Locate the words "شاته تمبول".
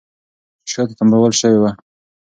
0.71-1.33